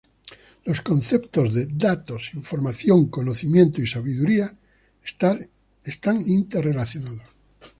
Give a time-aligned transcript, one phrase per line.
[0.65, 4.57] Los conceptos de datos, información, conocimientos y sabiduría
[5.83, 7.21] están inter-relacionados.